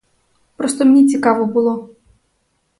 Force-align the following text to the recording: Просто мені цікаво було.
Просто 0.55 0.85
мені 0.85 1.07
цікаво 1.07 1.45
було. 1.45 1.89